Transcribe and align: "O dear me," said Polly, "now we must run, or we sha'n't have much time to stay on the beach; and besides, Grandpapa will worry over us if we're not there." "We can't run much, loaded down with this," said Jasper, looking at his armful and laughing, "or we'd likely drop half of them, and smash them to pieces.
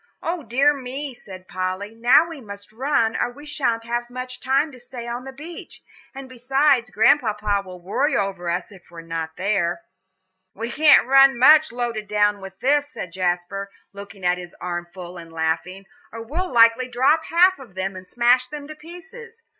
"O 0.23 0.41
dear 0.41 0.73
me," 0.73 1.13
said 1.13 1.47
Polly, 1.47 1.93
"now 1.93 2.27
we 2.27 2.41
must 2.41 2.71
run, 2.71 3.15
or 3.15 3.29
we 3.31 3.45
sha'n't 3.45 3.83
have 3.83 4.09
much 4.09 4.39
time 4.39 4.71
to 4.71 4.79
stay 4.79 5.07
on 5.07 5.25
the 5.25 5.31
beach; 5.31 5.83
and 6.15 6.27
besides, 6.27 6.89
Grandpapa 6.89 7.61
will 7.63 7.79
worry 7.79 8.17
over 8.17 8.49
us 8.49 8.71
if 8.71 8.89
we're 8.89 9.01
not 9.03 9.37
there." 9.37 9.81
"We 10.55 10.71
can't 10.71 11.05
run 11.05 11.37
much, 11.37 11.71
loaded 11.71 12.07
down 12.07 12.41
with 12.41 12.59
this," 12.61 12.89
said 12.89 13.13
Jasper, 13.13 13.69
looking 13.93 14.25
at 14.25 14.39
his 14.39 14.55
armful 14.59 15.19
and 15.19 15.31
laughing, 15.31 15.85
"or 16.11 16.23
we'd 16.23 16.47
likely 16.51 16.87
drop 16.87 17.25
half 17.25 17.59
of 17.59 17.75
them, 17.75 17.95
and 17.95 18.07
smash 18.07 18.47
them 18.47 18.67
to 18.69 18.75
pieces. 18.75 19.43